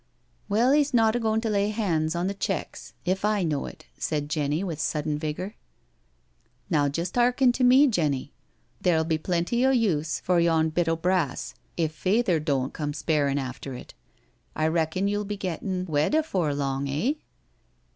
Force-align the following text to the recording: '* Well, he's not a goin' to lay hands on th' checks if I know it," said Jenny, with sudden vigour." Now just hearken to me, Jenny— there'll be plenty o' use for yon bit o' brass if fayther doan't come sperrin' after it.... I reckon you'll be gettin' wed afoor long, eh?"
'* 0.27 0.49
Well, 0.49 0.71
he's 0.71 0.95
not 0.95 1.15
a 1.15 1.19
goin' 1.19 1.41
to 1.41 1.49
lay 1.51 1.69
hands 1.69 2.15
on 2.15 2.27
th' 2.27 2.39
checks 2.39 2.93
if 3.05 3.23
I 3.23 3.43
know 3.43 3.67
it," 3.67 3.85
said 3.99 4.31
Jenny, 4.31 4.63
with 4.63 4.79
sudden 4.79 5.19
vigour." 5.19 5.53
Now 6.71 6.89
just 6.89 7.13
hearken 7.13 7.51
to 7.51 7.63
me, 7.63 7.85
Jenny— 7.85 8.33
there'll 8.81 9.03
be 9.03 9.19
plenty 9.19 9.63
o' 9.63 9.69
use 9.69 10.19
for 10.19 10.39
yon 10.39 10.71
bit 10.71 10.89
o' 10.89 10.95
brass 10.95 11.53
if 11.77 11.91
fayther 11.93 12.39
doan't 12.39 12.73
come 12.73 12.93
sperrin' 12.93 13.37
after 13.37 13.75
it.... 13.75 13.93
I 14.55 14.65
reckon 14.69 15.07
you'll 15.07 15.23
be 15.23 15.37
gettin' 15.37 15.85
wed 15.85 16.15
afoor 16.15 16.51
long, 16.55 16.89
eh?" 16.89 17.13